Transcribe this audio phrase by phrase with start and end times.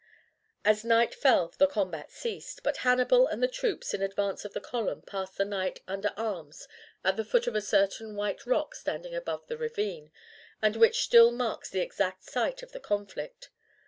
[0.65, 4.59] As night fell the combat ceased, but Hannibal and the troops in advance of the
[4.59, 6.67] column passed the night under arms
[7.03, 10.11] at the foot of a certain white rock standing above the ravine,
[10.59, 13.51] and which still marks the exact site of the conflict.